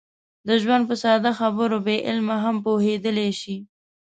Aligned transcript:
د 0.47 0.49
ژوند 0.61 0.83
په 0.89 0.95
ساده 1.03 1.31
خبرو 1.39 1.77
بې 1.85 1.95
علمه 2.07 2.37
هم 2.43 2.55
پوهېدلی 2.65 3.29
شي. 3.41 3.57